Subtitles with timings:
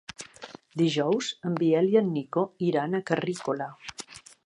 [0.81, 3.73] Dijous en Biel i en Nico iran a Carrícola.